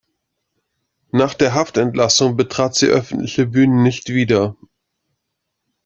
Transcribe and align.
Nach 1.11 1.35
der 1.35 1.53
Haftentlassung 1.53 2.35
betrat 2.35 2.73
sie 2.73 2.87
öffentliche 2.87 3.45
Bühnen 3.45 3.83
nicht 3.83 4.09
wieder. 4.09 4.57